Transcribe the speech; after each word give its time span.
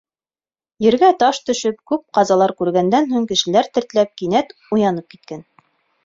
Ергә 0.85 1.09
таш 1.23 1.41
төшөп, 1.49 1.75
күп 1.91 2.01
ҡазалар 2.17 2.53
күргәндән 2.61 3.05
һуң, 3.11 3.27
кешеләр 3.33 3.69
тертләп, 3.79 4.13
кинәт 4.23 4.55
уянып 4.79 5.13
киткән. 5.13 5.45